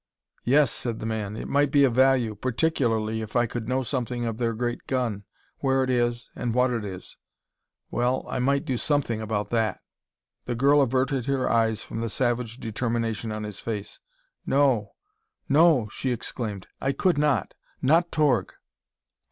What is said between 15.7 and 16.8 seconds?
she exclaimed;